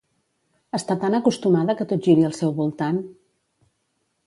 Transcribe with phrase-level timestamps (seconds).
[0.77, 3.01] Està tan acostumada que tot giri al seu voltant!